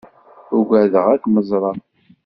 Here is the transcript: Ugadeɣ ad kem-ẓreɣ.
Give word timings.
Ugadeɣ 0.57 1.05
ad 1.13 1.19
kem-ẓreɣ. 1.23 1.75